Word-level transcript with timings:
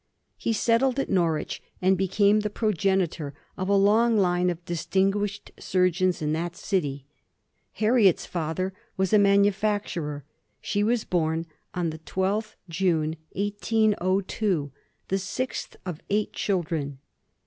He 0.35 0.51
settled 0.51 0.97
at 0.99 1.11
Norwich, 1.11 1.61
and 1.79 1.95
became 1.95 2.39
the 2.39 2.49
progenitor 2.49 3.35
of 3.55 3.69
a 3.69 3.75
long 3.75 4.17
line 4.17 4.49
of 4.49 4.65
distinguished 4.65 5.51
surgeons 5.59 6.23
in 6.23 6.33
that 6.33 6.55
city. 6.55 7.05
Harriet's 7.73 8.25
father 8.25 8.73
was 8.97 9.13
a 9.13 9.19
manufacturer; 9.19 10.23
she 10.59 10.83
was 10.83 11.03
born 11.05 11.45
on 11.75 11.91
the 11.91 11.99
12th 11.99 12.55
June 12.67 13.15
1802, 13.33 14.71
the 15.09 15.19
sixth 15.19 15.75
of 15.85 16.01
eight 16.09 16.33
children. 16.33 16.97